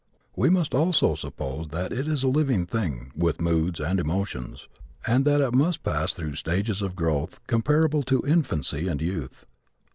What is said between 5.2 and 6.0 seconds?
that it must